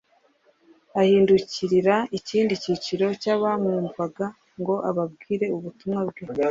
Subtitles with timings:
[0.99, 4.25] ahindukirira ikindi cyiciro cy'abamwumvaga
[4.59, 6.23] ngo ababwire ubutumwa bwe,